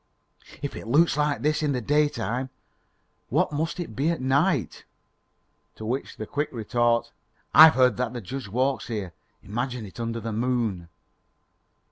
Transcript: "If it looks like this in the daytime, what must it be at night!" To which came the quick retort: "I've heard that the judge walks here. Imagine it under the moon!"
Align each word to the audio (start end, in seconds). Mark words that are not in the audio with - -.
"If 0.63 0.75
it 0.75 0.87
looks 0.87 1.15
like 1.15 1.43
this 1.43 1.61
in 1.61 1.73
the 1.73 1.79
daytime, 1.79 2.49
what 3.29 3.51
must 3.51 3.79
it 3.79 3.95
be 3.95 4.09
at 4.09 4.19
night!" 4.19 4.83
To 5.75 5.85
which 5.85 6.15
came 6.15 6.15
the 6.17 6.25
quick 6.25 6.49
retort: 6.51 7.11
"I've 7.53 7.75
heard 7.75 7.97
that 7.97 8.11
the 8.11 8.19
judge 8.19 8.47
walks 8.47 8.87
here. 8.87 9.13
Imagine 9.43 9.85
it 9.85 9.99
under 9.99 10.19
the 10.19 10.33
moon!" 10.33 10.89